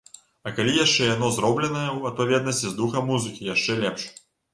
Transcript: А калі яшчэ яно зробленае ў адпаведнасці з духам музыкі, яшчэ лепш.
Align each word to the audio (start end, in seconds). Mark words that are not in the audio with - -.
А 0.47 0.51
калі 0.59 0.71
яшчэ 0.85 1.09
яно 1.15 1.27
зробленае 1.35 1.85
ў 1.97 2.11
адпаведнасці 2.11 2.65
з 2.69 2.73
духам 2.79 3.05
музыкі, 3.11 3.47
яшчэ 3.53 3.77
лепш. 3.85 4.09